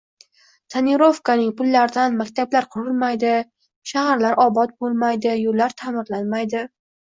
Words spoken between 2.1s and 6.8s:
maktablar qurilmaydi, shaharlar obod boʻlmaydi, yoʻllar taʼmirlanmaydi.